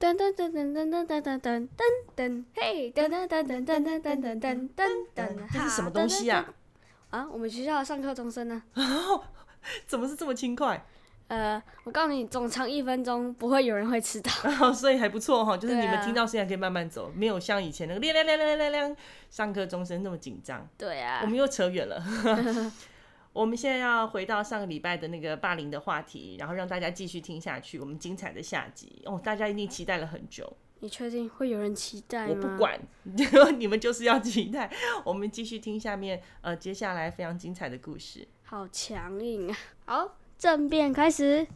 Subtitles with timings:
[0.00, 1.68] 噔噔噔噔噔噔噔噔噔
[2.16, 6.48] 噔，嘿，噔噔噔噔噔噔噔噔噔噔噔，这是什么东西啊？
[7.10, 8.62] 啊，我们学校上课钟声呢？
[9.88, 10.86] 怎么是这么轻快？
[11.26, 14.30] 呃，我告诉你，总长一分钟，不会有人会迟到，
[14.72, 15.56] 所以还不错哈。
[15.56, 18.96] 就是你们听到声音可以慢慢走，没有像以前那个亮亮亮亮亮亮
[19.28, 20.66] 上课钟声那么紧张。
[20.78, 22.00] 对啊，我们又扯远了。
[23.38, 27.78] 我们现在要回到上个礼拜的那个霸凌的话题，然后让大家继续听下去。
[27.78, 30.56] 我们精彩的下集哦，大家一定期待了很久。
[30.80, 32.34] 你确定会有人期待吗？
[32.34, 32.76] 我不管，
[33.56, 34.68] 你们就是要期待。
[35.04, 38.26] 我们继续听下面呃接下来非常精彩的故事。
[38.42, 39.56] 好强硬啊！
[39.84, 41.46] 好，正片开始。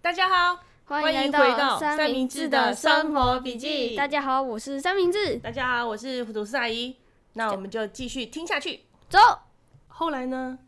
[0.00, 3.94] 大家好，欢迎回到三明治的生活笔记。
[3.94, 5.36] 大家好，我是三明治。
[5.36, 6.96] 大家好，我是吐司阿姨。
[7.34, 9.18] 那我们就继续听下去，走。
[9.98, 10.58] 后来呢？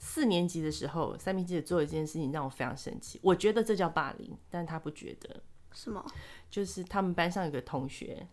[0.00, 3.20] 四年级的时候，三明治做了一件事情让我非常生气。
[3.22, 5.40] 我觉得这叫霸凌，但他不觉得。
[5.72, 6.04] 什么？
[6.50, 8.26] 就是他们班上有个同学，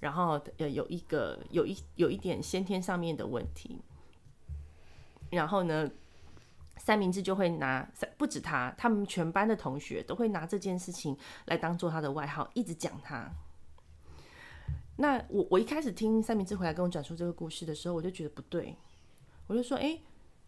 [0.00, 3.82] 然后呃有一个有一有一点先天上面的问题。
[5.28, 5.90] 然后呢，
[6.78, 11.14] 三明治就会拿，不止他，他们全班的同学都会拿这件事情
[11.46, 13.30] 来当做他的外号，一直讲他。
[14.96, 18.74] 那我我一开始听三明治回来跟我讲述这个故事的时候，我就觉得不对。
[19.46, 20.02] 我就说，哎、欸，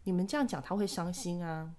[0.04, 1.70] 你们这样讲他会伤心啊。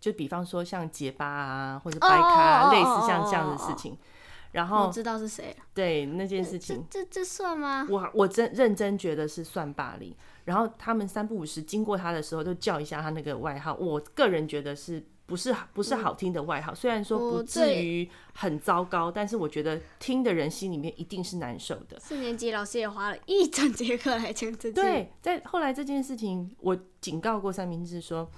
[0.00, 3.98] 就比方说像结巴啊，或者掰开啊，类似像这样的事情。
[4.52, 5.56] 然后我知道是谁。
[5.74, 7.86] 对那件事情，这这这算吗？
[7.90, 10.14] 我我真认真觉得是算霸凌。
[10.44, 13.74] 然后他们三不五时经过他的时候，就叫一下他那个外号。
[13.74, 15.04] 我个人觉得是。
[15.26, 21.98] 不是不是好听的外号，虽然说不至于很糟糕，但是我觉得听的人心里面一定是难受的。
[21.98, 24.74] 四年级老师也花了一整节课来讲这件。
[24.74, 28.30] 对，在后来这件事情，我警告过三明治说，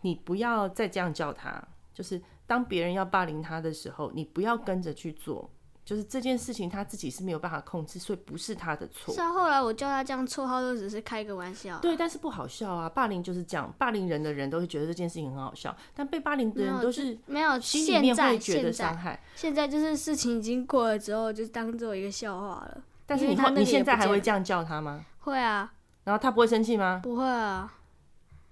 [0.00, 1.62] 你不要再这样叫他，
[1.94, 5.50] 就是当别人要霸凌他的时候，你不要跟着去做。
[5.86, 9.14] 就是这件事情他自己是没有办法控制，所以不是他的错。
[9.14, 11.78] 是啊，后来我叫他这样绰号都只是开个玩笑。
[11.78, 12.88] 对，但是不好笑啊！
[12.88, 19.42] 霸凌就是这样，霸凌人的人都会觉得这件事情很好笑，但被霸凌的人都是没有心里面会觉得伤害现。
[19.42, 22.82] 现在就是事情已经过了之后，就当做一个笑话了。
[23.06, 25.04] 但是你会，你现在还会这样叫他吗？
[25.20, 25.72] 会啊。
[26.02, 26.98] 然后他不会生气吗？
[27.00, 27.72] 不会啊。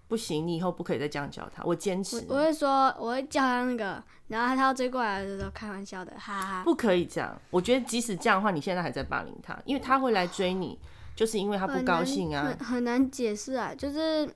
[0.06, 1.64] 不行，你以后不可以再这样叫他。
[1.64, 2.24] 我坚持。
[2.28, 6.62] 我，我会说，我会叫他那个，然后他要追过来的时候开玩笑的，哈哈。
[6.64, 7.40] 不可以这样。
[7.50, 10.78] 我觉得即使这样的话，你现在还在霸凌他，因为他会来追你，
[11.16, 12.56] 就是因为他不高兴啊。
[12.60, 14.28] 很难解释啊，就是。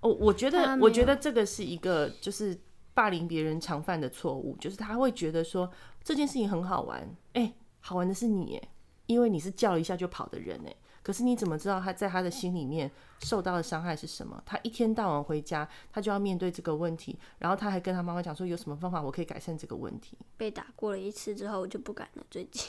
[0.00, 2.56] 哦，我觉得，我觉得这个是一个就是
[2.92, 5.70] 霸凌别人常犯的错误，就是他会觉得说
[6.04, 7.00] 这件事情很好玩，
[7.32, 8.68] 哎、欸，好玩的是你，哎，
[9.06, 10.76] 因为你是叫一下就跑的人，哎。
[11.06, 12.90] 可是你怎么知道他在他的心里面
[13.20, 14.42] 受到的伤害是什么？
[14.44, 20.18] 他一天到晚回家，他就要面对这个问题，然后他还跟他妈妈讲说，有什么方法我可以改善这个问题？
[20.36, 22.26] 被打过了一次之后，我就不敢了。
[22.28, 22.66] 最近，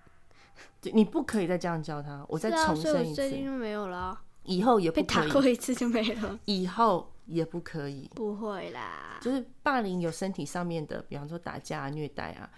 [0.96, 2.24] 你不可以再这样教他。
[2.30, 4.18] 我再重申一次，最近就没有了。
[4.44, 5.04] 以后也不可以。
[5.04, 6.40] 被打过一次就没了。
[6.46, 8.10] 以后也不可以。
[8.14, 9.18] 不会啦。
[9.20, 12.50] 就是霸凌有身体上面的，比方说打架啊、虐待啊、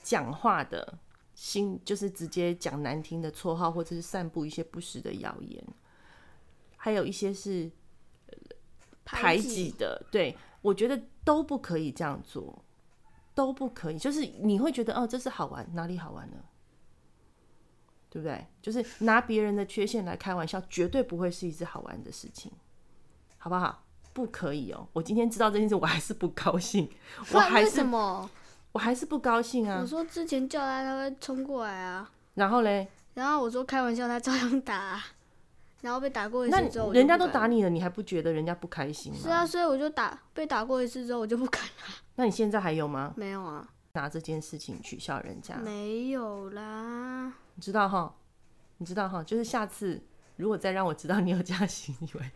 [0.00, 1.00] 讲话的。
[1.42, 5.60] 心就是直接讲难听的绰号，或者是散布一些不实的谣言，
[6.76, 7.68] 还有一些是
[9.04, 10.06] 排挤的。
[10.08, 12.64] 对，我觉得都不可以这样做，
[13.34, 13.98] 都不可以。
[13.98, 16.36] 就是你会觉得哦，这是好玩，哪里好玩呢？
[18.08, 18.46] 对不对？
[18.62, 22.52] 就是拿别人的缺陷来开玩笑，绝对不会是一件好玩的事情，
[23.36, 23.84] 好不好？
[24.12, 24.86] 不可以哦。
[24.92, 26.88] 我今天知道这件事，我还是不高兴。
[27.32, 28.30] 我还是什么？
[28.72, 29.78] 我还是不高兴啊！
[29.80, 32.10] 我说之前叫他，他会冲过来啊。
[32.34, 32.88] 然后嘞？
[33.14, 35.04] 然后我说开玩笑，他照样打啊。
[35.82, 39.18] 然后被打过一次之后，人家都打你了，你还不觉得人家不开心吗？
[39.20, 41.94] 是啊，所以我就打，被打过一次之后，我就不敢了。
[42.14, 43.12] 那你现在还有吗？
[43.16, 43.68] 没有啊。
[43.94, 45.56] 拿这件事情取笑人家？
[45.56, 47.32] 没有啦。
[47.56, 48.14] 你知道哈？
[48.78, 49.22] 你知道哈？
[49.22, 50.00] 就是下次
[50.36, 52.30] 如果再让我知道你有这样行为。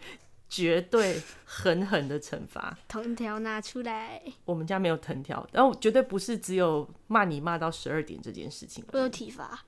[0.49, 4.23] 绝对狠狠的惩罚，藤条拿出来。
[4.45, 8.85] 我们家没有藤条，然后绝对不是只有骂你骂到十二点这件事情。
[8.93, 9.65] 会有体罚？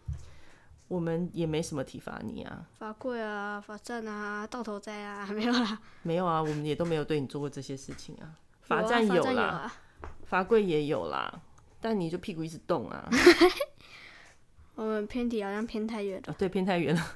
[0.87, 5.79] 我们也没什么体罚你啊，罚跪啊，罚站啊，倒头栽啊，没有啦。
[6.03, 8.33] 没有啊，我们也都没有对你做过这些事情啊。
[8.63, 9.71] 罚站有啦，
[10.25, 11.43] 罚跪也有啦，
[11.81, 13.07] 但你就屁股一直动啊。
[14.77, 16.35] 我们偏题好像偏太远了。
[16.39, 17.07] 对，偏太远了。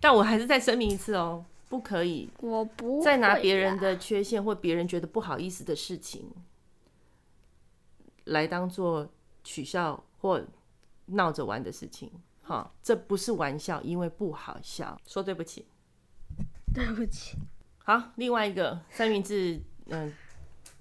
[0.00, 1.44] 但我还是再声明一次哦。
[1.70, 6.28] 不可以，我不再拿别人的缺陷或别人觉得不好意思的事情
[8.24, 9.08] 来当做
[9.44, 10.44] 取笑或
[11.06, 12.10] 闹着玩的事情。
[12.42, 15.00] 哈，这不是玩笑，因为不好笑。
[15.06, 15.64] 说对不起，
[16.74, 17.38] 对不起。
[17.84, 20.12] 好，另外一个三明治，嗯，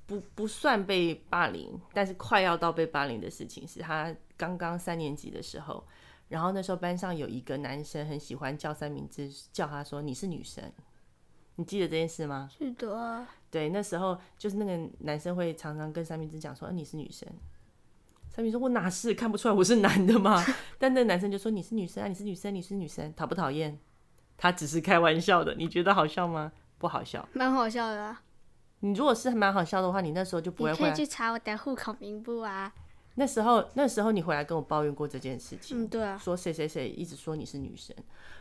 [0.07, 5.85] 不不算被霸凌，但是快要到被霸凌的事情，是他刚刚三年级的时候，
[6.29, 10.63] 然后那时候班上有一个男生很喜欢叫三明治，叫他说你是女生，
[11.55, 12.49] 你记得这件事吗？
[12.57, 13.25] 是的。
[13.51, 17.27] 对，那时候就是那个男生会常常跟三明治讲说，啊，你是女生。
[18.29, 20.45] 三明治说，我哪是看不出来我是男的吗？
[20.77, 23.79] 但那男生就说你是女生啊，你是女生，你是女生，讨不讨厌？
[24.37, 26.51] 他只是开玩笑的，你觉得好笑吗？
[26.77, 28.21] 不好笑，蛮好笑的啊。
[28.81, 30.71] 你如果是蛮好笑的话，你那时候就不会。
[30.71, 32.71] 你可以去查我的户口名簿啊。
[33.19, 37.93] 那时候，那时候你回来跟我抱怨过这件事情，嗯，对啊，说谁谁谁一直说你是女神，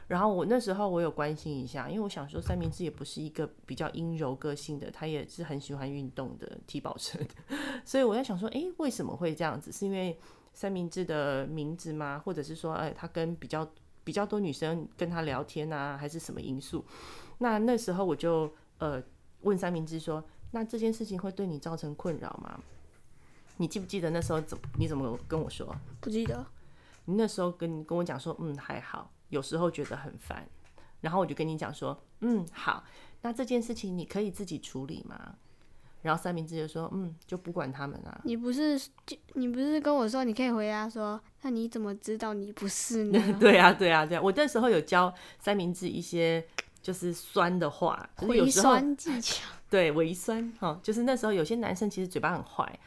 [0.07, 7.21] 然后我那时候我有关心一下，因为我想说三明治也不是一个比较阴柔个性的，他也是很喜欢运动的体保生，
[7.85, 9.73] 所以我在想说，哎，为什么会这样子？
[9.73, 10.17] 是因为
[10.55, 12.23] 三明治的名字吗？
[12.25, 13.69] 或者是说，哎，他跟比较
[14.05, 16.85] 比较多女生跟他聊天啊，还是什么因素？
[17.39, 18.49] 那那时候我就
[18.79, 19.03] 呃
[19.41, 20.23] 问三明治说，
[20.53, 22.61] 那这件事情会对你造成困扰吗？
[23.59, 25.73] 你记不记得那时候怎你怎么跟我说？
[26.01, 26.45] 不记得。
[27.05, 30.49] 你那时候跟跟我讲说，嗯，还好，有时候觉得很烦。
[31.01, 32.85] 然后我就跟你讲说，嗯，好，
[33.23, 35.35] 那这件事情你可以自己处理吗？
[36.03, 38.21] 然后三明治就说，嗯，就不管他们啊。
[38.25, 43.21] 你不是就你不是跟我说你可以回答说，那你怎么知道你不是呢？
[43.41, 44.21] 对啊，对啊，对啊。
[44.23, 46.47] 我那时候有教三明治一些
[46.83, 49.49] 就是酸的话，微酸技巧。
[49.71, 52.79] 对，微酸哈，就是那时候有些男生其实嘴巴很坏。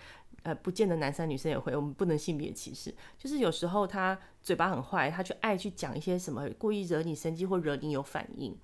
[0.43, 2.91] 呃，不见得男生女生也会，我们不能性别歧视。
[3.17, 8.57] 就是有时候他嘴巴很坏，他就爱去讲一些什么，故意惹你生气或惹你有反应。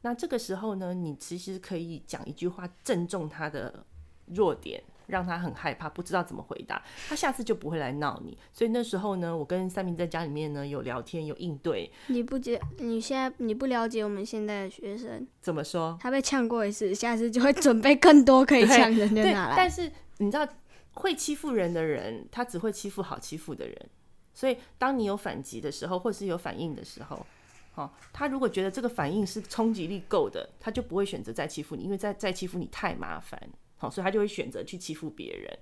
[0.00, 3.84] 那这个时候呢，你其实可以讲一句话，正中他的
[4.26, 8.36] 弱点，让他很害怕，不知道怎么回答，他下次就不会来闹你。
[8.52, 11.88] 所以那时候呢，我跟三明在家里面呢有聊天，有应对。
[12.08, 15.96] 你不解，你现在你不了解我们现在的学生怎么说？
[16.00, 19.54] 他被呛过一次，下次就会准备更多可以呛人的拿来。
[19.56, 20.44] 但是你知道。
[20.94, 23.90] 会欺负人的人，他只会欺负好欺负的人。
[24.34, 27.26] 所以，当你有反击的时候，或是有反应的时候，
[27.74, 33.38] 哦，他如果觉得这个反应是冲击力够的，他就不会选择再欺负你，因为再再欺负你太麻烦。
[33.76, 35.58] 好，所以他就会选择去欺负别人。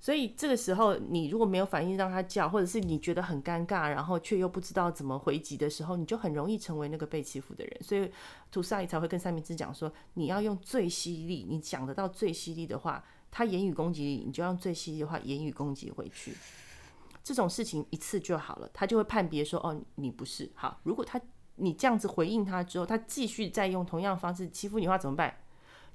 [0.00, 7.82] 所以这个时候，你如果没有反应让他叫，或者是你觉得很尴尬，然后却又不知道怎么回击的时候，你就很容易成为那个被欺负的人。
[7.82, 8.10] 所以，
[8.50, 13.04] 吐司阿姨才会跟三明治讲说，你要用最犀利，你讲得到最犀利的话。
[13.32, 16.32] 他言语攻击你，你就用最细的话言语攻击回去。
[17.24, 21.20] 这种事情一次就好了，他就会判别说：“哦，你不是好。”如果他
[21.56, 25.34] 你这样子回应他之后，他继续再用同样的方式欺负你的话，怎么办？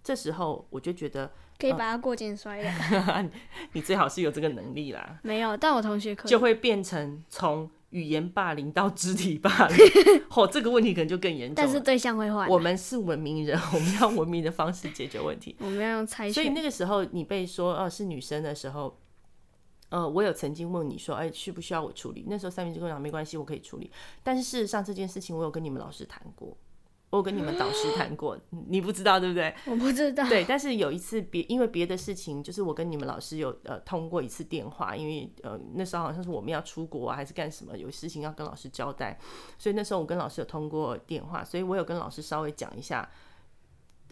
[0.03, 1.29] 这时候我就觉得
[1.59, 2.69] 可以把他过肩摔了。
[3.07, 3.29] 呃、
[3.73, 5.19] 你最好是有这个能力啦。
[5.21, 6.31] 没有，但我同学可以。
[6.31, 9.77] 就会变成从语言霸凌到肢体霸凌。
[10.35, 11.55] 哦，这个问题可能就更严重。
[11.55, 12.49] 但是对象会换。
[12.49, 15.55] 我们是文明人， 我们要文明的方式解决问题。
[15.59, 16.31] 我们要用猜。
[16.31, 18.99] 所以那个时候你被说哦是女生的时候，
[19.89, 22.25] 呃，我有曾经问你说，哎，需不需要我处理？
[22.27, 23.89] 那时候三明治跟我讲没关系，我可以处理。
[24.21, 26.55] 但是事实上这件事情我有跟你们老师谈过。
[27.09, 28.37] 我跟你们导师谈过，
[28.67, 29.53] 你不知道对不对？
[29.65, 30.27] 我不知道。
[30.27, 39.17] 对，但是有一次别因为别的事情，就是我跟你们老师有呃通过一次电话，因为呃那时候好像是我们要出国啊，还是干什么，有事情要跟老师交代，
[39.57, 43.09] 所以那时候我跟老师有通过电话，所以我有跟老师稍微讲一下。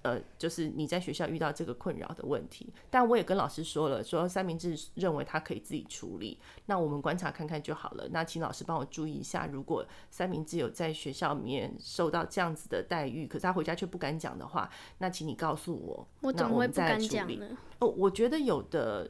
[0.05, 8.07] 呃，就是你在学校遇到这个困扰的问题，但我也跟老师说了，说三明治认为他可以自己处理，那我们观察看看就好了。
[8.11, 14.69] 那请老师帮我注意一下，如果三明治有在学校里面受到这样子的待遇，可是他回家却不敢讲的话，
[14.99, 17.57] 那请你告诉我，我怎么会不敢讲呢？
[17.79, 19.09] 哦，我觉得有的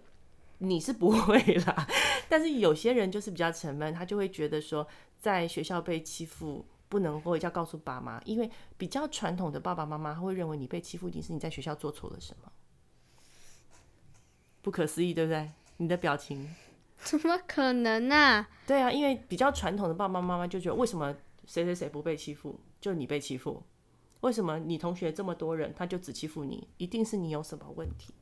[0.59, 1.87] 你是不会啦，
[2.29, 4.87] 但是有些人就是比较沉闷，他就会觉得说
[5.19, 6.65] 在学校被欺负。
[6.87, 12.51] 不能回家告诉爸妈，因为比较传统的爸爸妈妈会认为你被欺负，一定是你在学校做错了什么。
[14.61, 15.51] 不可思议，对不对？
[15.77, 16.55] 你的表情
[16.97, 18.47] 怎么可能呢？
[18.65, 21.13] 对啊，因为比较传统的爸爸妈妈就觉得，为什么
[21.45, 23.61] 谁谁谁不被欺负，就你被欺负？
[24.21, 26.67] 为什么你同学这么多人，他就只欺负你？
[26.77, 28.13] 一定是你有什么问题。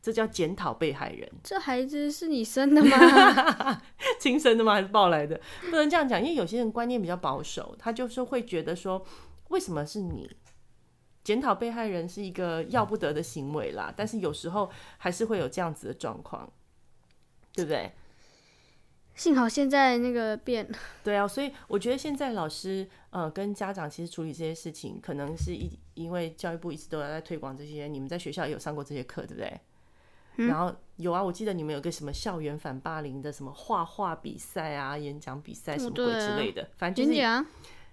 [0.00, 1.30] 这叫检讨被害人。
[1.42, 3.82] 这孩子是你生的吗？
[4.20, 4.74] 亲生的吗？
[4.74, 5.40] 还是抱来的？
[5.70, 9.04] 不能这样讲，因为有些人观念比较保守，他就是会觉得说，
[9.48, 10.30] 为什么是你？
[11.24, 13.92] 检讨被害人是一个要不得的行为啦。
[13.94, 16.50] 但是有时候还是会有这样子的状况，
[17.52, 17.92] 对不对？
[19.14, 20.66] 幸好现在那个变。
[21.04, 29.60] 对啊，所以我觉得现在老师呃跟家长其实处理这些事情，可能是一因为教育部一直都有在推广这些，你们在学校也有上过这些课，对不对？
[30.46, 37.44] 然后有啊，我记得你们有个什么校园反霸凌的什么画画比赛啊、演讲比赛什么鬼之类的，反正就是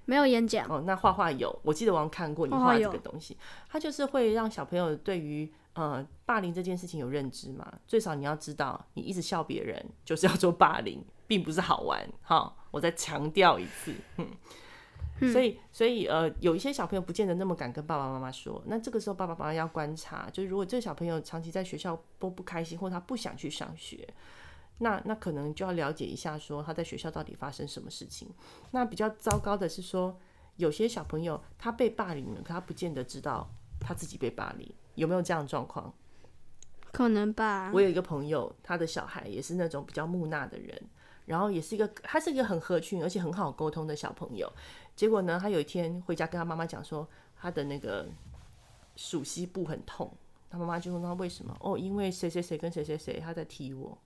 [0.06, 0.84] 没有演讲哦。
[0.86, 3.36] 那画画有，我记得我看过你画这个东西，
[3.68, 7.72] 它就是会让小朋友对于呃，霸凌这件事情有认知嘛？
[7.88, 12.08] 最少你要知道，你一直笑别人就是要做霸凌，并不是好玩。
[12.22, 14.28] 好，我再强调一次，嗯。
[15.20, 18.62] 所以，所以，呃，有一些小朋友不见得那么敢跟爸爸妈妈说。
[18.66, 24.06] 那这个时候，爸爸妈妈要观察，就是如果这个小朋友长期在学校都不开心，或他不想去上学，
[24.80, 28.28] 那那可能就要了解一下，说他在学校到底发生什么事情。
[28.72, 30.20] 那比较糟糕的是说，
[30.58, 35.94] 有些小朋友他被霸凌了，可他不见得知道他自己被霸凌，有没有这样的状况？
[36.92, 37.72] 可能吧。
[37.74, 40.82] 我有一个朋友，他的小孩也是那种比较木讷的人，
[41.26, 44.52] 然后也是一个，他是一个很合群而且很好沟通的小朋友。
[44.96, 48.08] 结果呢，他有一天回家跟他妈妈讲说，他的那个
[48.96, 50.12] 鼠蹊部很痛。
[50.50, 51.56] 他妈妈就问他为什么？
[51.60, 53.98] 哦，因为谁谁谁跟谁谁谁他在踢我。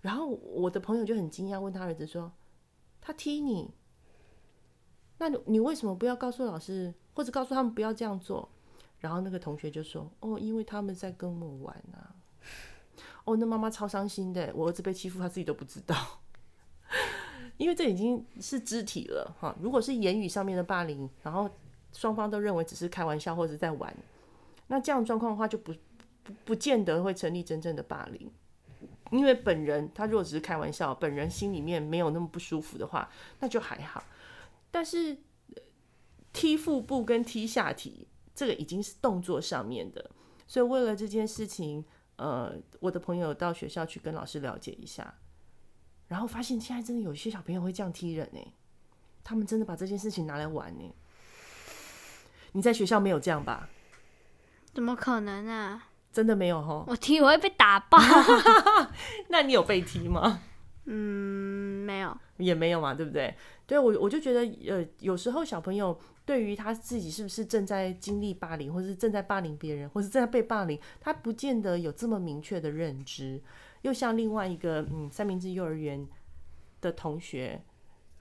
[0.00, 2.32] 然后我的朋友就很惊讶，问他儿子说
[3.00, 3.74] ：“他踢你？
[5.18, 8.48] 那你你为什么不要告诉老师，或者告诉他们不要这样做？”
[9.00, 12.16] 然后那个同学就说：“哦，因为他们在跟我玩啊。”
[13.24, 15.94] 哦，那妈妈超伤心的，我儿子被欺负，他自己都不知道。
[17.58, 21.48] 因为这已经是肢体了哈，如果是言语上面的霸凌，然后
[21.92, 23.94] 双方都认为只是开玩笑或者在玩，
[24.66, 25.72] 那这样状况的话就不
[26.22, 28.30] 不不见得会成立真正的霸凌。
[29.10, 33.08] 因为本人他如果只是开玩笑，本人心里面没有那么不舒服的话，
[33.40, 34.02] 那就还好。
[34.70, 35.16] 但是
[36.32, 40.10] 踢腹部跟踢下体，这个已经是动作上面的，
[40.46, 41.84] 所以为了这件事情，
[42.16, 45.14] 呃，我的朋友到学校去跟老师了解一下。
[46.12, 48.52] 然后发现现在真的有些小朋友会这样踢人呢，
[49.24, 50.94] 他们真的把这件事情拿来玩呢。
[52.52, 53.70] 你在学校没有这样吧？
[54.74, 55.88] 怎么可能啊？
[56.12, 56.84] 真的没有哦？
[56.86, 57.98] 我踢我会被打爆。
[59.30, 60.42] 那你有被踢吗？
[60.84, 63.34] 嗯，没有，也没有嘛，对不对？
[63.66, 73.40] 对，我我就觉得，呃，有时候小朋友对于他自己是不是正在经历霸凌，或是正在霸凌别人，或是正在被霸凌，他不见得有这么明确的认知。
[73.82, 76.06] 又像另外一个嗯三明治幼儿园
[76.80, 77.62] 的同学，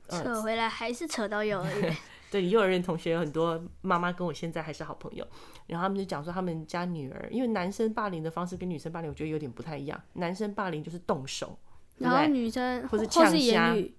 [0.07, 1.97] 呃、扯回来还是扯到幼儿园。
[2.31, 5.27] 对，幼儿园同学有很多妈妈跟我现在还是好朋友，
[5.67, 11.59] 然后他们就讲说他们家女儿，因为男生霸凌的方式跟女生霸凌我觉得有点不太一样，男生霸凌就是动手，
[11.97, 13.93] 然后女生或是或是言语，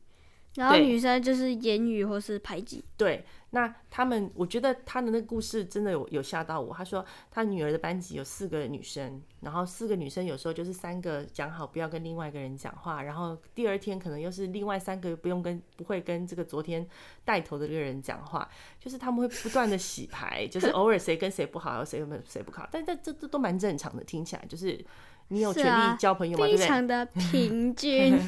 [0.55, 3.25] 然后女生就是言语或是排挤，对。
[3.55, 6.75] 那他们，我觉得他的那个故事真的有有吓到我。
[6.75, 16.89] 他说他女儿的班级有四个女生，然后四个女生有时候就是三个讲好不要跟另外一个人讲话，然后第二天可能又是另外三个不用跟不会跟这个昨天
[17.27, 18.49] 带头的这个人讲话，
[18.81, 24.83] 就是他们会不断的洗牌，就是偶尔谁跟谁不好，谁跟谁不好，但但这这都蛮正常的，听起来就是
[25.29, 26.63] 你有权利交朋友嘛，对不对？
[26.63, 28.19] 非常的平均。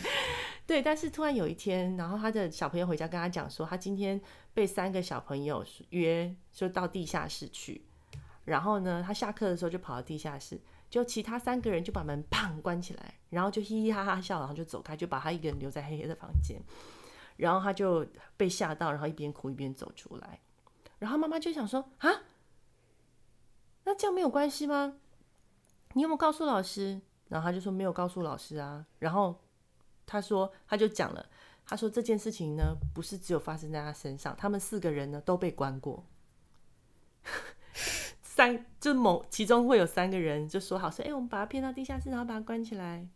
[0.67, 4.19] 对，但是突然有一天，然后他的小朋友回家跟他讲说，他今天
[4.55, 7.85] 被三个小朋友约，说到地下室去。
[8.47, 16.59] 然后呢，他下课的时候就跑到地下室，就其他三个人就把门砰关起来，然后就嘻嘻哈哈笑，然后就走开，就把他一个人留在黑黑的房间。
[17.37, 18.07] 然后他就
[18.39, 20.41] 被吓到，然后一边哭一边走出来。
[20.99, 22.11] 然后妈妈就想说啊，
[23.85, 24.95] 那这样没有关系吗？
[25.93, 27.03] 你有没有告诉老师？
[27.29, 28.87] 然后他就说没有告诉老师啊。
[28.99, 29.44] 然后。
[30.07, 31.27] 他说，他就讲了，
[31.67, 36.05] 他说这件事情呢，不是只有发生在他身上，他们四个人呢都被关过，
[38.23, 43.07] 三就某其中会有三个人就说好说，哎、我们把他骗到地下室，然后把他关起来，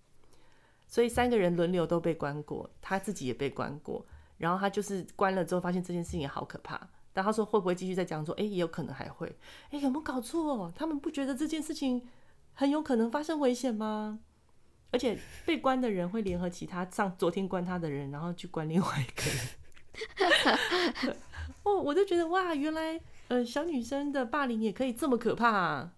[0.87, 4.07] 所以三个人轮流都被关过，他自己也被关过，
[4.39, 9.39] 然后他就是关了之后发现这件事情也好可怕，但他说会不会继续再讲说，哎、也有可能还会，
[9.71, 10.73] 哎、有没有搞错？
[10.75, 12.09] 他们不觉得这件事情
[12.55, 14.21] 很有可能发生危险吗？
[14.93, 21.17] 而且被关的人会联合其他上昨天关他的人，然后去关另外一个人。
[21.63, 25.91] 哦，我就觉得哇，原来呃小女生的霸凌也可以这么可怕，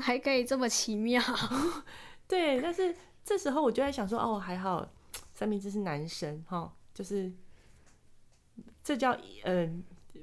[0.00, 1.20] 还可以这么奇妙。
[2.28, 4.88] 对，但是这时候我就在想说，哦，还好
[5.32, 7.32] 三明治是男生哈，就是
[8.84, 9.68] 这叫呃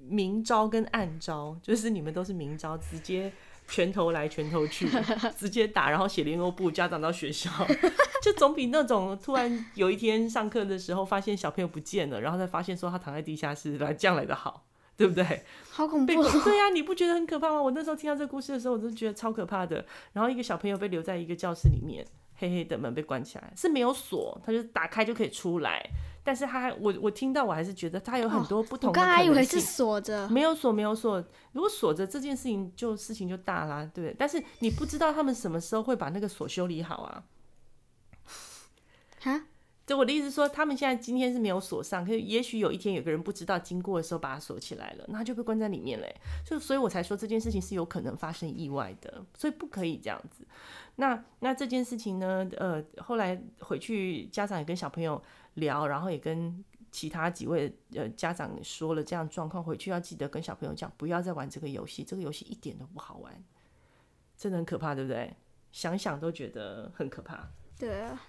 [0.08, 3.34] 明招跟暗招，就是你们都是明招，直接。
[3.68, 4.88] 拳头来拳头去，
[5.38, 7.50] 直接打，然后写联络簿，家长到学校，
[8.22, 15.44] 就总比那种突然有一天上课的时候发现小朋友不见了，然后再发现说他躺在地下室来这样来的好， 对不对？
[15.72, 16.14] 好恐怖！
[16.14, 17.62] 对呀、啊，你不觉得很可怕吗？
[17.62, 19.86] 我那时候听到这个故事的时候，我就觉得超可怕的。
[20.14, 22.06] 然后一个小朋友被留在一个教室里面，
[22.38, 25.84] 黑黑的门被关起来，是没有锁，他就打开就可以出来。
[26.24, 31.24] 但是他还我我听到我还是觉得他有很多不同刚还以为是锁着，没有锁没有锁。
[31.51, 34.15] 如果锁着这件事情就事情就大啦，对不对？
[34.18, 37.24] 但是你不知道他们什么时候会把那个锁修理好啊？
[39.20, 39.46] 哈
[39.86, 46.15] 就我的意思说，他们现在今天是没有锁上，可是也许有一天有个人不知道经过的时候把它锁起来了，那他就被关在里面嘞。
[46.44, 50.44] 就所以我才说这件事情是有可能发生意外的，所以不可以这样子。
[50.98, 52.50] 那那这件事情呢？
[52.58, 55.22] 呃，后来回去家长也跟小朋友
[55.56, 63.44] 聊，然后也跟其他几位呃家长说了这样状况，回去要记得跟小朋友讲，不要再玩这个游戏，这个游戏一点都不好玩，
[64.38, 65.36] 真的很可怕，对不对？
[65.74, 67.46] 想想都觉得很可怕。
[67.78, 68.22] 对啊。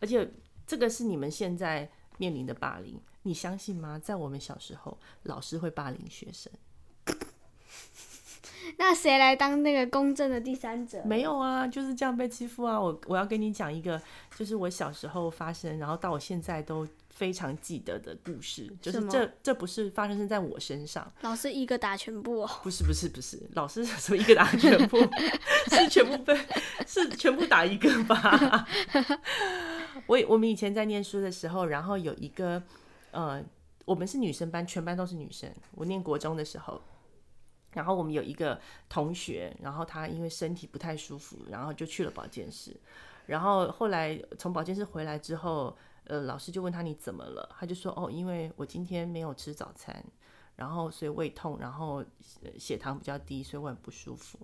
[0.00, 0.30] 而且
[0.66, 3.98] 这个是你们现在面临的霸凌，你相信吗？
[3.98, 6.52] 在我们小时候，老师会霸凌学生。
[8.78, 11.02] 那谁来当那个公正的第三者？
[11.04, 12.80] 没有啊，就是这样被欺负啊！
[12.80, 14.00] 我我要跟你讲一个，
[14.36, 18.70] 就是我小时候发生，然后到我现在都非常记得的故事。
[18.80, 22.50] 就是这这不是发生在我身上，老师一个打全部哦？
[22.62, 24.98] 不是不是不是，老师什么一个打全部？
[25.70, 26.36] 是全部被
[26.86, 28.66] 是全部打一个吧？
[30.06, 32.62] 我我们以前在念书的时候，然后有一个
[33.10, 33.42] 呃，
[33.84, 35.50] 我们是女生班，全班都是女生。
[35.74, 36.80] 我念国中的时候，
[37.72, 42.78] 然后我们有一个同学，然后他因为身体不太舒服，然后就去了保健室。
[43.26, 47.48] 然后后来从保健室回来之后，呃，老师就问他你怎么了？
[47.58, 50.04] 他就说哦，因为我今天没有吃早餐，
[50.56, 52.04] 然后所以胃痛，然后
[52.58, 54.38] 血糖比较低，所以我很不舒服。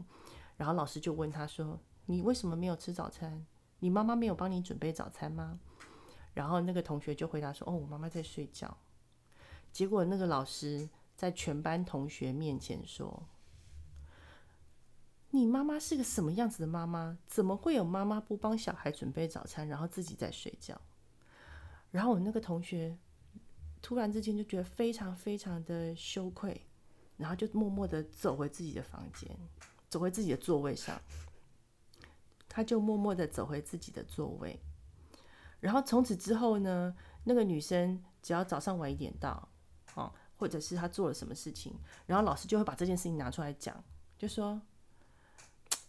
[0.57, 3.45] 然后老师就问他说，你为什么没有吃早餐？
[3.81, 5.59] 你妈妈没有帮你准备早餐吗？
[6.35, 8.77] 然后那个同学就回答说：“哦，我妈妈在睡觉。”
[9.73, 13.27] 结果那个老师在全班同学面前说
[15.31, 17.19] ：“你妈妈是个什么样子的妈妈？
[17.27, 20.81] 怎么会有妈妈不帮小孩准备早餐，然后自己在睡觉？”
[21.91, 22.97] 然后我那个同学
[23.81, 26.61] 突然之间就觉得非常非常的羞愧，
[27.17, 29.35] 然后就默默的走回自己的房间，
[29.89, 31.01] 走回自己的座位上。
[32.49, 34.59] 他就默默的走回自己的座位，
[35.61, 39.47] 然后从此之后呢，那个女生只要早上晚一点到，
[39.95, 41.75] 哦，或者是他做了什么事情，
[42.07, 43.83] 然后老师就会把这件事情拿出来讲，
[44.17, 44.61] 就说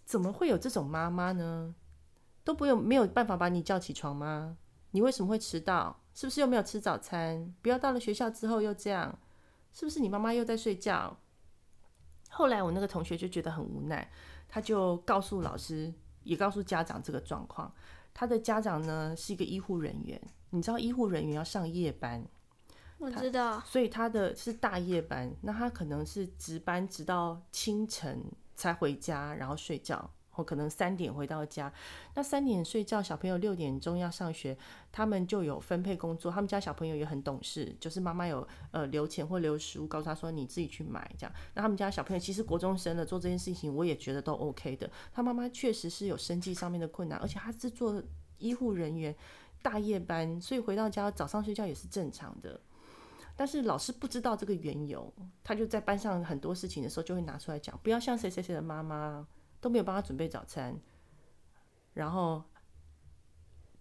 [0.06, 1.76] 怎么会有这种妈妈呢？
[2.44, 4.58] 都不用没有办法把你叫起床吗？
[4.92, 6.00] 你为什么会迟到？
[6.14, 7.54] 是不是又没有吃早餐？
[7.62, 9.18] 不要到了学校之后又这样，
[9.74, 11.18] 是不是你妈妈又在睡觉？
[12.30, 14.10] 后来我那个同学就觉得很无奈，
[14.48, 15.94] 他就告诉老师。
[16.24, 17.74] 也告诉家长这个状况，
[18.14, 22.22] 他的家长呢是一个医护人员，你知道医护人员要上夜班，
[22.98, 28.24] 我知道，所以他的是大夜班，那他可能是值班直到清晨
[28.56, 30.12] 才回家，然后睡觉。
[30.36, 31.74] 我可能三点回到家，
[32.14, 34.56] 那三点睡觉，小朋友六点钟要上学，
[34.92, 36.32] 他们就有分配工作。
[36.32, 41.36] 他们家小朋友也很懂事，就是妈妈有呃留钱或留食物，告诉他说你自己去买这样。
[41.56, 44.88] 那他们家小朋友其实国中生了，做这件事情我也觉得都 OK 的。
[45.12, 48.00] 他妈妈确实是有生计上面的困难，而且他是做
[48.38, 49.16] 医护人员
[49.64, 52.62] 大夜班，所以回到家早上睡觉也是正常的。
[53.38, 59.26] 但是老师不知道这个缘由，他就在班上很多事情的时候就会拿出来讲，不要像谁谁谁的妈妈。
[59.60, 60.80] 都没有帮他准备早餐，
[61.96, 62.44] 然后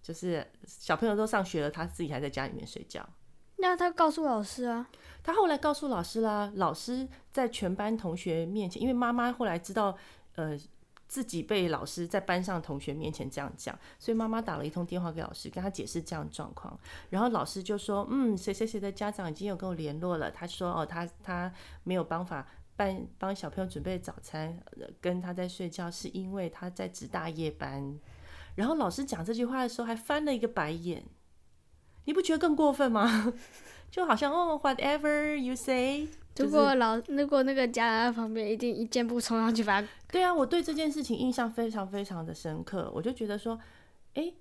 [0.00, 3.06] 就是小朋友都上学了，他自己还在家里面睡觉。
[3.56, 4.88] 那他告诉老师啊？
[5.22, 6.50] 他后来告诉老师啦。
[6.54, 9.94] 老师在全班同学面前，因为妈妈后来知道，
[10.36, 10.58] 呃，
[11.08, 16.78] 自己被老师在班上同学面前这样讲，所以妈妈打了一通电话给老师，跟他解释这样状况。
[17.10, 21.52] 然后老师就说：“嗯，谁谁谁的家长已经有跟我联络了。”他说：“哦，他他
[21.84, 22.46] 没有办法。”
[22.78, 24.62] 帮帮小朋友准备早餐，
[25.00, 27.98] 跟他在睡觉，是因为他在值大夜班。
[28.54, 31.02] 然后老师讲这句话的时候，还翻了一个白眼。
[32.04, 33.32] 你不觉得更过分吗？
[33.90, 36.06] 就好像哦，whatever you say。
[36.38, 39.88] 如果老如果那个家人在旁边，一定一箭步冲上去把他。
[40.10, 42.90] 对啊，我对这件事情印象非常非常的深刻。
[42.94, 43.58] 我就觉得说，
[44.14, 44.32] 哎，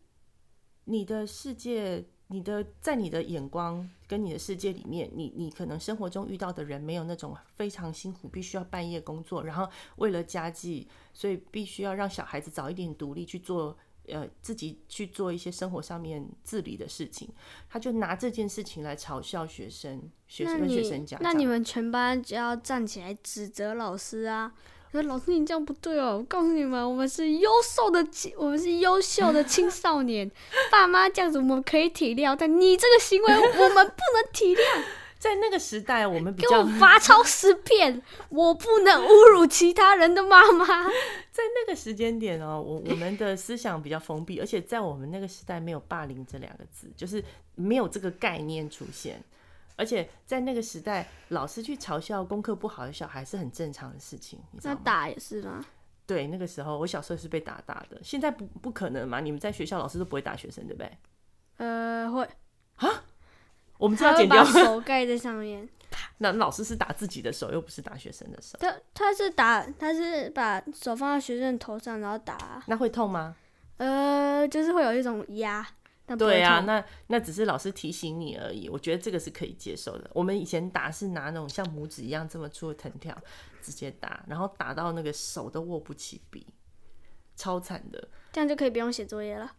[0.85, 2.05] 你的世界。
[2.29, 13.77] 你的在你的眼光跟你的世界里面，你你可能生活中遇到的人没有那种非常辛苦，必须要半夜工作，然后为了家计，所以必须要让小孩子早一点独立去做，
[14.09, 17.29] 呃，自己去做一些生活上面自理的事情。
[17.69, 24.51] 他就拿这件事情来嘲笑学生，学生跟学生讲，那你们全班就要站起来指责老师啊！
[24.91, 26.19] 说老师，你这样不对哦！
[26.19, 30.31] 我告诉你们，我们是优秀的，我们是优秀的青 少年。
[30.71, 34.83] 爸妈这样子我们可以体谅，但你这个行为我们不能体谅。
[35.17, 40.65] 在那个时代，我们比较给我罚抄十遍， 我不能侮辱其他人的妈妈。
[41.31, 47.23] 在那个时间点哦，我我们的思想比较封闭，而且在我们那个时代没有霸凌这两个字，就是
[47.55, 49.21] 没有这个概念出现。
[49.77, 54.39] 而且在那个时代，老师去嘲笑功课不好的小孩是很正常的事情？
[54.63, 55.65] 那打也是吗？
[56.05, 59.19] 对，那个时候我小时候是被打大的，现在不不可能嘛？
[59.19, 60.97] 你们在学校老师都不会打学生，对不对？
[61.57, 62.27] 呃，会。
[63.77, 65.67] 我们这要剪掉，把手盖在上面。
[66.19, 68.57] 那老师是打自己的手，又不是打学生的手。
[68.59, 72.61] 他他是打，他是把手放在学生头上，然后打。
[72.67, 73.35] 那会痛吗？
[73.77, 75.65] 呃，就是会有一种压。
[76.17, 78.69] 对啊，那那只是老师提醒你而已。
[78.69, 80.07] 我觉得这个是可以接受的。
[80.13, 83.17] 我们以前打是拿那种像拇指一样这么粗的藤条
[83.61, 86.45] 直接打，然后打到那个手都握不起笔，
[87.35, 88.07] 超惨的。
[88.31, 89.51] 这样就可以不用写作业了？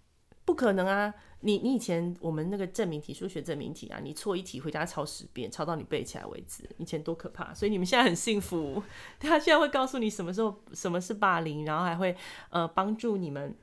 [0.47, 1.13] 不可能啊！
[1.41, 6.67] 你你以前我们那个证明题，数学证明题啊，你错一题回家抄十遍，抄到你背起来为止。
[6.79, 7.53] 以前多可怕！
[7.53, 8.83] 所以你们现在很幸福，
[9.21, 12.17] 他现在会告诉你什么时候 什么是霸凌，然后还会
[12.49, 13.55] 呃帮助你们。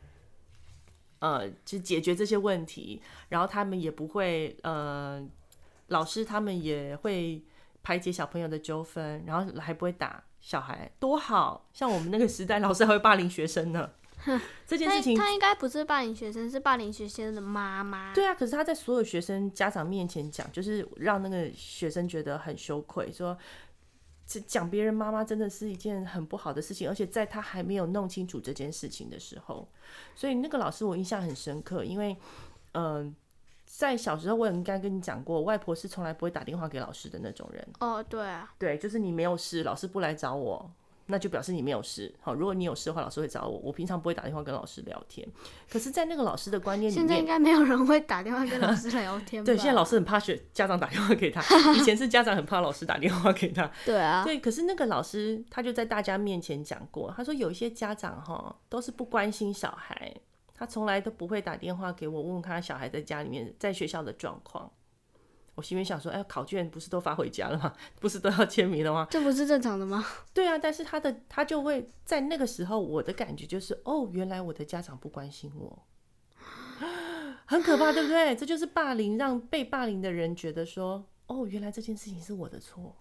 [1.20, 5.26] 呃，就解决这些问题，然后他们也不会呃，
[5.88, 7.42] 老师他们也会
[7.82, 11.70] 排解小朋友的纠纷，然后还不会打小孩，多好！
[11.72, 13.90] 像我们那个时代，老师还会霸凌学生呢。
[14.68, 18.14] 这件事情他，他应该不是霸凌学生，是霸凌学生的妈妈。
[18.14, 23.38] 对啊，可是他在所有学生家长面前讲，就是让那个学生觉得很羞愧，说。
[24.48, 29.68] 讲别人妈妈真的是一件很不好的事情，而且在他还没有弄清楚这件事情的时候，
[30.16, 32.18] 所以那个老师我印象很深刻，因为，
[32.72, 33.16] 嗯、呃，
[33.66, 37.68] 在小时候我也应该跟你讲过，外婆是从来不会打电话给老师的那种人。
[37.80, 40.72] 哦，对啊，对，就是你没有事，老师不来找我。
[41.08, 42.34] 那就表示你没有事，好。
[42.34, 43.60] 如果你有事的话，老师会找我。
[43.60, 45.28] 我平常不会打电话跟老师聊天，
[45.70, 49.46] 可是，在那个老师的观念里面，现在应该没有人会打电话跟老师聊天吧？
[49.48, 51.42] 对，现在老师很怕学家长打电话给他，
[51.74, 53.70] 以前是家长很怕老师打电话给他。
[53.86, 54.40] 对啊，对。
[54.40, 60.14] 可是那个老师他就在大家面前讲过，他说有一些家长哈都是不关心小孩，
[60.56, 64.72] 他从来都不会打电话给我问问他小孩在家里面在学校的状况。
[65.56, 67.72] 我心里想说，哎、欸，考卷不是都发回家了吗？
[68.02, 69.08] 不是都要签名了吗？
[69.12, 70.04] 这不是正常的吗？
[70.34, 75.84] 对啊，但是他的他就会在那个时候，我的感觉就是，哦，原来我的家长不关心我，
[77.46, 78.36] 很可怕，对不对？
[78.36, 82.96] 这就是霸凌，让被霸凌的人觉得说，哦，原来这件事情是我的错，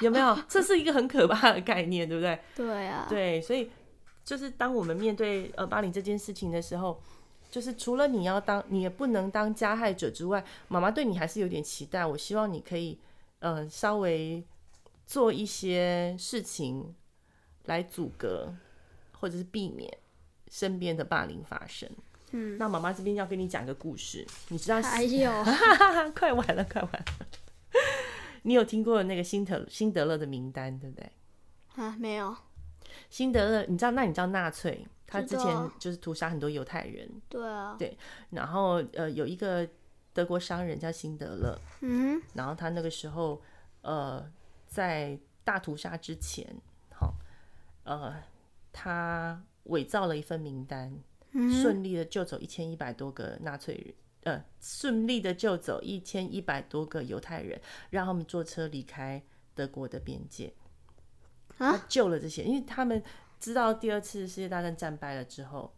[0.00, 0.36] 有没有？
[0.48, 2.40] 这是一个很可怕的概念，对不对？
[2.56, 3.70] 对啊，对，所以
[4.24, 7.00] 就是当我们面对呃霸凌这件事情的时候。
[7.54, 12.04] 就是除了你要当，你也不能当加害者之外，妈妈对你还是有点期待。
[12.04, 12.98] 我希望你可以，
[13.38, 14.42] 呃，稍微
[15.06, 16.92] 做一些事情
[17.66, 18.52] 来阻隔
[19.12, 19.88] 或者是避免
[20.50, 21.88] 身边的霸凌发生。
[22.32, 24.82] 嗯，那妈妈这边要跟你讲个故事，你知道？
[24.82, 25.30] 还有，
[26.12, 27.04] 快完了，快完了。
[28.42, 31.08] 你有听过那个辛特辛德勒的名单，对不对？
[31.76, 32.36] 啊，没有。
[33.10, 33.92] 辛德勒，你知道？
[33.92, 34.84] 那你知道纳粹？
[35.06, 37.96] 他之前就是屠杀很多犹太人，对啊，对，
[38.30, 39.68] 然后呃有一个
[40.12, 43.40] 德国商人叫辛德勒，嗯，然后他那个时候
[43.82, 44.28] 呃
[44.66, 46.56] 在大屠杀之前，
[46.90, 47.14] 好，
[47.84, 48.14] 呃
[48.72, 50.98] 他伪造了一份名单，
[51.60, 53.94] 顺利的救走一千一百多个纳粹人，
[54.34, 59.22] 呃顺利的救走一千一百多个犹太人，让他们坐车离开
[59.54, 60.54] 德国的边界，
[61.56, 63.00] 他救了这些，因为他们。
[63.44, 65.70] 知道第二次世界大战战败了之后，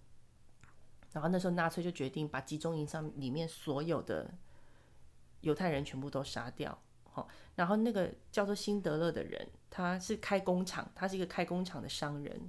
[1.13, 4.33] 然后那时候纳粹就决定把集中营上里面所有的
[5.41, 6.79] 犹太人全部都杀掉。
[7.57, 12.41] 然后那个叫做辛德勒的人，他是开工厂，他是一个开工厂的商人。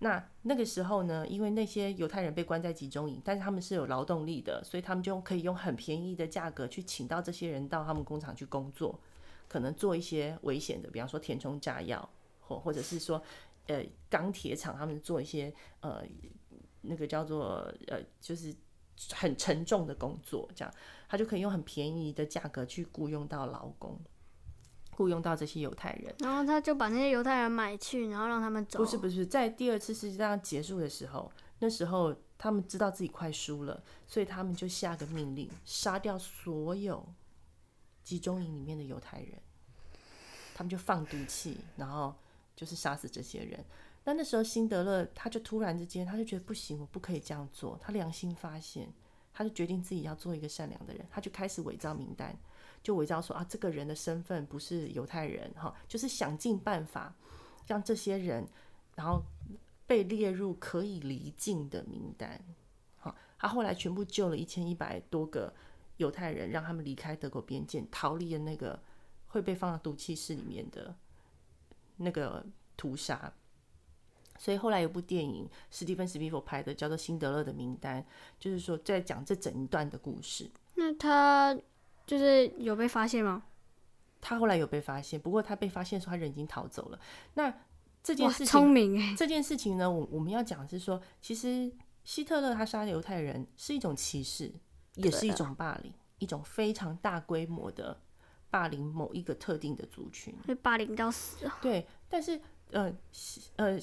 [0.00, 9.00] 那那个时候呢，因为那些犹太人被关在集中营，但是他们是有劳动力的，所以他们就可以用很便宜的价格去请到这些人到他们工厂去工作，
[9.48, 12.06] 可能做一些危险的，比方说填充炸药，
[12.42, 13.22] 或或者是说。
[13.66, 16.04] 呃，钢铁厂他们做一些呃，
[16.82, 18.54] 那个叫做呃，就是
[19.12, 20.74] 很沉重的工作，这样
[21.08, 23.98] 他就可以用很便宜的价格去雇佣到劳工，
[24.90, 28.78] 雇佣到这些犹太人，然后他就把那些犹太人买去，然后让他们走。
[28.78, 37.04] 不是不是，在第二次世界大战结束的时候，那时候他们知道自己快输了，所以他们就下个命令，杀掉所有
[38.02, 39.40] 集中营里面的犹太人，
[40.54, 42.14] 他们就放毒气，然后。
[42.54, 43.64] 就是杀死这些人。
[44.04, 47.78] 那那时候，辛德勒他就突然之间，他就觉得不行，我不可以这样做。
[47.80, 48.92] 他良心发现，
[49.32, 51.06] 他就决定自己要做一个善良的人。
[51.10, 52.38] 他就开始伪造名单，
[52.82, 57.14] 就伪造说啊，这个人的身份不是犹太人，哈，就是想尽办法
[57.66, 58.46] 让这些人，
[58.94, 59.22] 然后
[59.86, 62.38] 被列入可以离境的名单。
[62.98, 65.54] 好，他后来全部救了一千一百多个
[65.96, 68.78] 犹太人，让他们离开德国边境，逃离了那个
[69.28, 70.94] 会被放到毒气室里面的。
[71.96, 72.44] 那个
[72.76, 73.32] 屠杀，
[74.38, 78.02] 所以后来有部电影，史蒂芬史蒂夫拍的，叫做《辛德勒的名单》，
[78.38, 80.50] 就是说在讲这整一段的故事。
[80.74, 81.56] 那他
[82.06, 83.44] 就是有被发现吗？
[84.20, 86.98] 他后来有被发现，不过他被发现的时候，他人已经逃走了。
[87.34, 87.52] 那
[88.02, 89.14] 这件事情，聪明欸。
[89.14, 91.72] 这件事情呢，我我们要讲的是说，其实
[92.04, 94.52] 希特勒他杀犹太人是一种歧视，
[94.94, 98.00] 也是一种霸凌，一种非常大规模的
[98.54, 101.50] 霸凌某一个特定的族群，被霸凌到死。
[101.60, 102.40] 对，但是
[102.70, 102.94] 呃
[103.56, 103.80] 呃，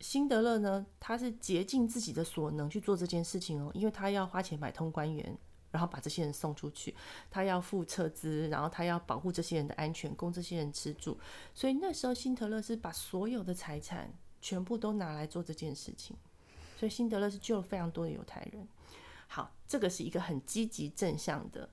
[0.00, 5.38] 辛德勒呢，他是竭尽自己的所能去做这件事情哦，因为他要花钱买通官员，
[5.70, 6.94] 然后把这些人送出去，
[7.30, 11.16] 他要付撤资，然后他要保护这些人的安全，供这些人吃住，
[11.54, 16.14] 所以那时候辛德勒是把所有的财产全部都拿来做这件事情，
[16.78, 18.68] 所以辛德勒是救了非常多的犹太人。
[19.26, 21.70] 好，这个是一个很积极正向的，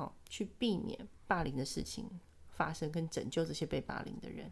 [0.00, 2.08] 好，去避免霸凌的事情
[2.48, 4.50] 发生，跟拯救这些被霸凌的人。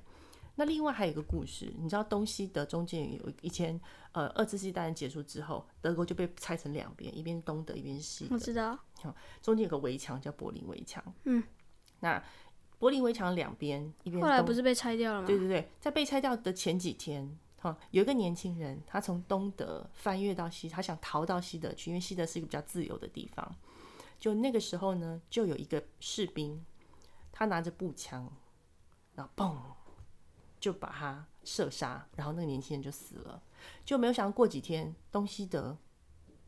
[0.57, 3.81] 那另外还有一个故事，你知道东西德中间有以前
[4.13, 8.35] 呃二次世界大战结束之后，德国就被拆成两边，一边东德，一边西德。
[8.35, 8.79] 我知道。
[9.01, 11.03] 好，中间有个围墙叫柏林围墙。
[11.25, 11.43] 嗯。
[12.01, 12.23] 那
[12.79, 15.27] 柏林围墙两边一边后来不是被拆掉了吗？
[15.27, 23.57] 对对对，在被拆掉的前几天，哈，有一个年轻人，他从东德翻越到西，他想逃到西德去，因为西德是一个比较自由的地方。
[24.19, 26.65] 就那个时候呢，就有一个士兵，
[27.33, 28.31] 他拿着步枪，
[29.15, 29.57] 然后嘣。
[30.61, 33.41] 就把他射杀，然后那个年轻人就死了。
[33.85, 35.79] 就没有想到过几天，东西德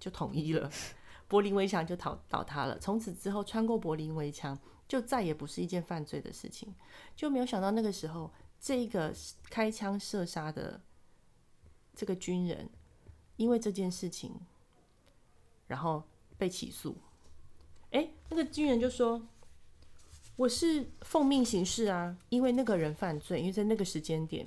[0.01, 0.69] 就统一了，
[1.29, 2.77] 柏林围墙就倒倒塌了。
[2.81, 6.75] 从此之后，穿过柏林围墙就再也不是一件犯罪的事情。
[7.15, 9.15] 就没有想到那个时候，这个
[9.49, 10.81] 开枪射杀的
[11.95, 12.69] 这个军人，
[13.37, 14.41] 因为这件事情，
[15.69, 16.03] 然后
[16.37, 16.97] 被起诉。
[18.45, 19.23] 军人就说。
[20.37, 24.47] 我是奉命行事啊，因为那个人犯罪，因为在那个时间点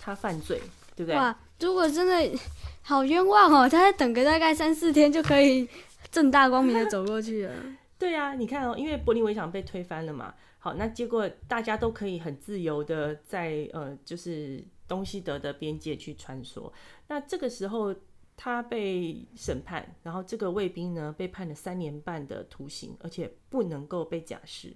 [0.00, 0.58] 他犯罪，
[0.96, 1.14] 对不对？
[1.14, 2.38] 哇，如果真的
[2.80, 5.68] 好冤枉哦，他再等个大概三四天就可以
[6.10, 7.52] 正大光明的走过去了。
[8.00, 16.72] 对啊，你看哦，因为柏林围墙被推翻了嘛，好，那结果大家都可以很自由的在呃，就是东西德的边界去穿梭。
[17.08, 17.94] 那这个时候。
[18.36, 24.74] 他被审判，然后这个卫兵呢，被判了三年半的徒刑，而且不能够被假释。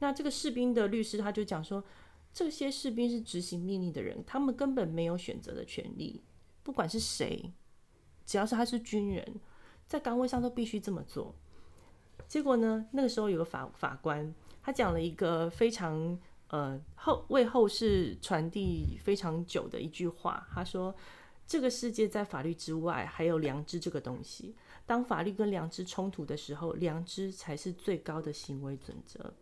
[0.00, 1.82] 那这个士兵的律师他就讲说，
[2.32, 6.22] 这些士兵是执行命令的人，他们根本没有选择的权利。
[6.62, 7.50] 不管是谁，
[8.26, 9.40] 只要是他是军人，
[9.86, 11.34] 在岗位上都必须这么做。
[12.28, 20.94] 结果呢，那个时候有个法法官，他讲了一个非常呃后为后世传递非常久的一句话，他说。
[21.50, 24.54] 这个世界在法律之外还有良知这个东西。
[24.86, 29.34] 当法律跟良知冲突的时候，良知才是最高的行为准则。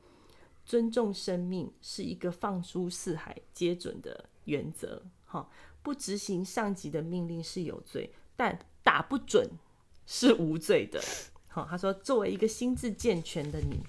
[0.64, 5.02] 尊重生命是一个放诸四海皆准的原则。
[5.26, 5.50] 哈，
[5.82, 9.46] 不执行上级的命令是有罪，但打不准
[10.06, 10.98] 是无罪的。
[11.48, 13.80] 好，他说，作为一个心智健全的你，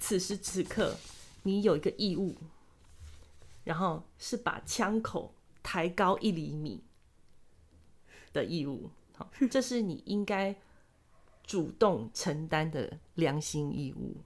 [0.00, 0.96] 此时此刻
[1.44, 2.34] 你有一个义务，
[3.62, 6.82] 然后是把枪口抬高一厘米。
[8.32, 10.54] 的义务，好，这是你应该
[11.44, 14.16] 主动承担的良心义务。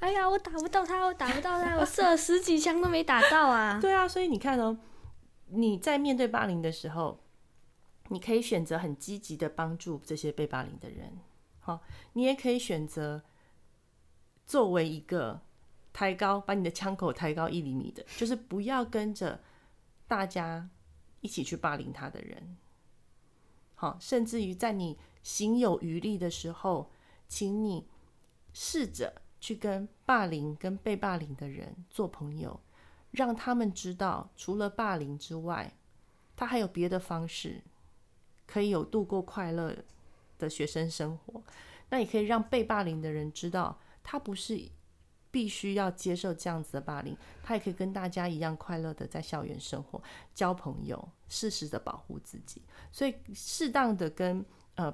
[0.00, 3.80] 哎呀，我打不到他，我打不到他，我射了十几枪都没打到啊！
[3.80, 4.78] 对啊，所以你看哦，
[5.48, 7.20] 你在面对霸凌的时候，
[8.08, 11.18] 你可以选择很积极的帮助这些被霸凌的人，
[11.58, 13.24] 好，你也可以选择
[14.46, 15.40] 作为一个
[15.92, 19.40] 抬高，把你的枪口抬高一厘米的，就是不要跟着
[20.06, 20.70] 大家
[21.22, 22.56] 一起去霸凌他的人。
[23.80, 26.90] 好，甚至于在你行有余力的时候，
[27.28, 27.86] 请你
[28.52, 32.58] 试着去跟霸凌、跟被霸凌的人做朋友，
[33.12, 35.72] 让他们知道，除了霸凌之外，
[36.34, 37.62] 他还有别的方式
[38.48, 39.76] 可以有度过快乐
[40.40, 41.40] 的学生生活。
[41.90, 44.60] 那也可以让被霸凌的人知道，他不是
[45.38, 50.02] 必须要接受这样子的霸凌，他也可以跟大家一样快乐的在校园生活、
[50.34, 51.08] 交朋友。
[51.28, 54.92] 适时的保护自己，所以适当的跟呃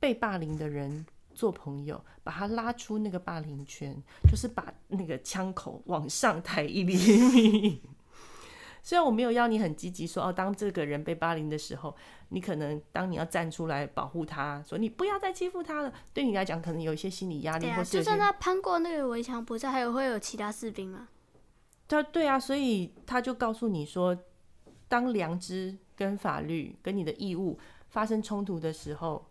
[0.00, 3.94] 被霸凌的人做朋友，把他拉出那个霸凌圈，
[4.28, 6.96] 就是把那个枪口往上抬一厘
[7.30, 7.82] 米。
[8.86, 11.92] 虽然我没有要你很积极说哦，当这个人被霸凌的时候，
[12.28, 21.08] 你可能当你要站出来保护他，说你不要再欺负他了，对你来讲可能有一些心理压力，或是就算他攀过那个围墙，不是还有会有其他士兵吗？
[21.88, 24.16] 他对啊，所以他就告诉你说。
[24.88, 29.26] 当良知跟法律跟你的义务发生冲突的时候，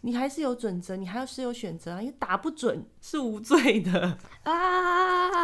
[0.00, 5.43] 你还是有准则，你还是有选择啊，因为打不准是无罪的啊，打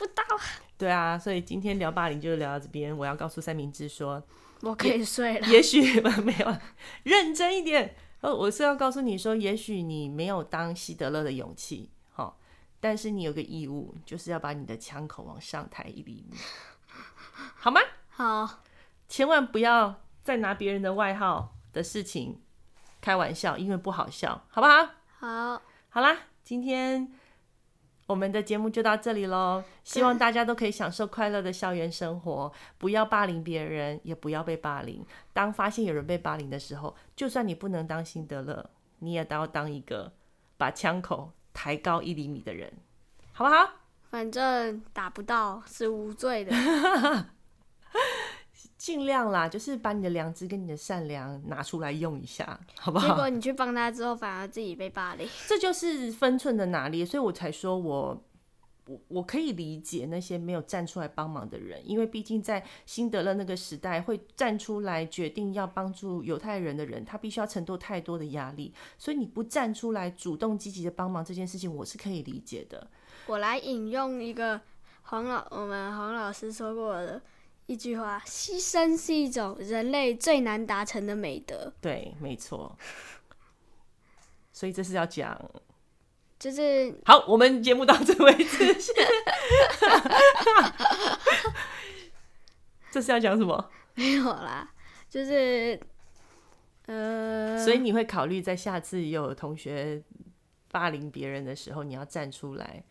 [0.00, 0.24] 不到。
[0.78, 2.96] 对啊，所以今天聊霸凌就聊到这边。
[2.96, 4.22] 我要告诉三明治说，
[4.62, 5.46] 我可以睡了。
[5.48, 6.56] 也，也许没有，
[7.02, 7.94] 认真一点。
[8.22, 11.90] 我是要告诉你说，也许你没有当希德勒的勇气，
[12.80, 16.38] 但是你有个义务，就是要把你的枪口往上抬一厘米，
[17.56, 17.80] 好吗？
[18.08, 18.62] 好。
[19.06, 22.40] 千万不要再拿别人的外号的事情
[23.02, 24.88] 开玩笑，因为不好笑，好不好？
[25.18, 25.60] 好，
[25.90, 27.12] 好啦，今天
[28.10, 29.62] 我们的节目就到这里喽。
[29.84, 35.06] 希望大家都可以享受快乐的校园生活，不要霸凌别人，也不要被霸凌。
[35.32, 38.68] 当发现有人被霸凌的时候，就算你不能当辛德勒，
[38.98, 40.12] 你也都要当一个
[40.56, 42.72] 把枪口抬高一厘米的人，
[43.32, 43.70] 好不好？
[44.10, 46.50] 反正打不到是无罪的。
[48.80, 53.08] 尽量啦，就是把你的良知跟你的善良拿出来用一下，好不好？
[53.08, 57.04] 结果你去帮他之后，反而自己被霸凌， 这就是分寸的拿捏。
[57.04, 58.24] 所以我才说我
[58.86, 68.72] 我我可以理解那些没有站出来帮忙的人，因为毕竟在辛德勒那个时代，会站出来决定要帮助犹太人的人，他必须要承受太多的压力。
[68.96, 72.86] 所以你不站出来主动积极的帮忙这件事情，我是可以理解的。
[73.26, 74.58] 我来引用一个
[75.02, 77.20] 黄老我们黄老师说过的。
[77.70, 81.72] 一句话，牺牲是一种人类最难达成的美德。
[81.80, 82.76] 对，没错。
[84.52, 85.40] 所以这是要讲，
[86.36, 88.74] 就是好，我们节目到这为止。
[92.90, 93.70] 这是要讲什么？
[93.94, 94.68] 没有啦，
[95.08, 95.78] 就是
[96.86, 100.02] 呃，所以你会考虑在下次有同学
[100.72, 102.82] 霸凌别人的时候，你要站出来，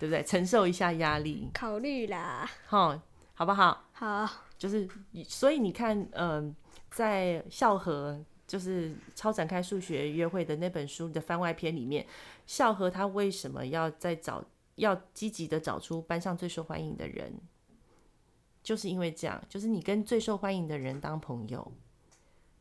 [0.00, 0.24] 对不对？
[0.24, 1.48] 承受一下压力。
[1.54, 3.00] 考虑啦，好。
[3.38, 3.85] 好不好？
[3.98, 4.28] 好，
[4.58, 4.86] 就是
[5.26, 6.54] 所以你看，嗯、
[6.90, 12.06] 在校和就是超展开数学约会的那本书的番外篇里面，
[12.46, 17.40] 校和他为什么要再找，要积极的找出班上最受欢迎的人，
[18.62, 21.72] 就是因为这样，就是你跟最受欢迎的人当朋友，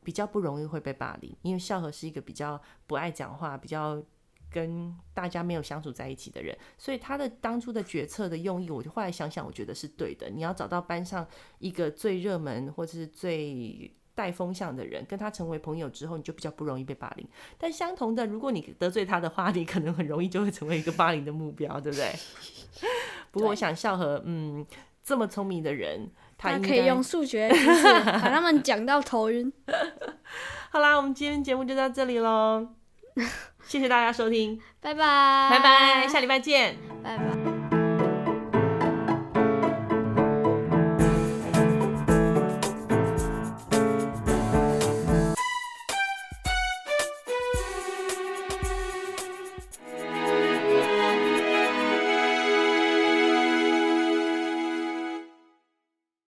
[0.05, 4.01] 比较不容易会被霸凌，因为校和是一个比较不爱讲话，比较。
[4.51, 10.29] 跟大家没有相处在一起的人，所以他的当初的决策的用意，我就后来想想，我觉得是对的。
[10.29, 11.27] 你要找到班上
[11.59, 17.27] 一个最热门或者是最带风向的人，跟他成为朋友之后，你就比较不容易被霸凌。
[17.57, 22.15] 但相同的，如果你得罪他的话，你可能很容易就会成为一个霸凌的目标，对不对？
[23.31, 24.65] 不过我想笑和，嗯，
[25.03, 29.51] 这么聪明的人，他，他可以用数学知识把他们讲到头晕。
[30.71, 32.69] 好啦，我们今天节目就到这里喽。
[33.65, 37.54] 谢谢大家收听，拜拜，拜拜，下礼拜见，拜拜。